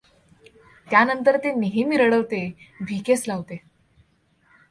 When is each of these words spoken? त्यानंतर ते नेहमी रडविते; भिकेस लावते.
त्यानंतर 0.87 1.37
ते 1.43 1.51
नेहमी 1.55 1.97
रडविते; 1.97 2.41
भिकेस 2.87 3.27
लावते. 3.27 3.59